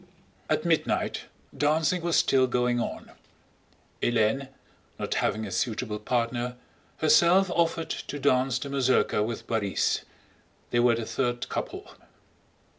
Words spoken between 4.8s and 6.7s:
not having a suitable partner,